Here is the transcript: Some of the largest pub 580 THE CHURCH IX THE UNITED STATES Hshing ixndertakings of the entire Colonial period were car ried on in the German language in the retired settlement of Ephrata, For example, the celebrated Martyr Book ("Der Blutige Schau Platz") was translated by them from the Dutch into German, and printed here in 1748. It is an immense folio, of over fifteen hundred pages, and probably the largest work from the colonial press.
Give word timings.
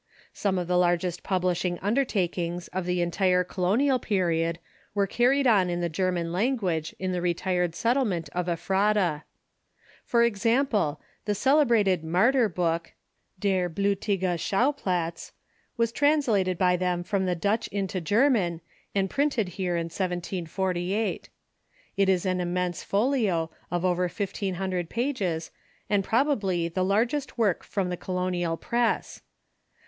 Some 0.33 0.57
of 0.57 0.67
the 0.67 0.79
largest 0.79 1.21
pub 1.21 1.43
580 1.43 1.75
THE 1.75 1.75
CHURCH 1.77 1.77
IX 1.77 1.83
THE 1.83 1.89
UNITED 1.93 2.09
STATES 2.09 2.33
Hshing 2.33 2.49
ixndertakings 2.57 2.69
of 2.79 2.85
the 2.87 3.01
entire 3.03 3.43
Colonial 3.43 3.99
period 3.99 4.59
were 4.95 5.05
car 5.05 5.29
ried 5.29 5.45
on 5.45 5.69
in 5.69 5.81
the 5.81 5.89
German 5.89 6.31
language 6.31 6.95
in 6.97 7.11
the 7.11 7.21
retired 7.21 7.75
settlement 7.75 8.27
of 8.29 8.47
Ephrata, 8.49 9.25
For 10.03 10.23
example, 10.23 10.99
the 11.25 11.35
celebrated 11.35 12.03
Martyr 12.03 12.49
Book 12.49 12.93
("Der 13.39 13.69
Blutige 13.69 14.39
Schau 14.39 14.71
Platz") 14.71 15.33
was 15.77 15.91
translated 15.91 16.57
by 16.57 16.75
them 16.75 17.03
from 17.03 17.27
the 17.27 17.35
Dutch 17.35 17.67
into 17.67 18.01
German, 18.01 18.61
and 18.95 19.07
printed 19.07 19.49
here 19.49 19.75
in 19.77 19.85
1748. 19.85 21.29
It 21.95 22.09
is 22.09 22.25
an 22.25 22.41
immense 22.41 22.81
folio, 22.81 23.51
of 23.69 23.85
over 23.85 24.09
fifteen 24.09 24.55
hundred 24.55 24.89
pages, 24.89 25.51
and 25.87 26.03
probably 26.03 26.67
the 26.67 26.83
largest 26.83 27.37
work 27.37 27.63
from 27.63 27.89
the 27.89 27.97
colonial 27.97 28.57
press. 28.57 29.21